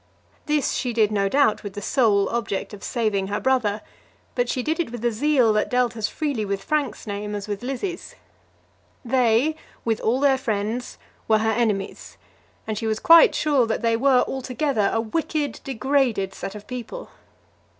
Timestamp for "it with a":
4.79-5.11